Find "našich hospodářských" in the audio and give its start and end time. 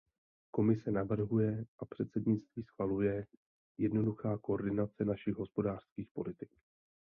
5.05-6.09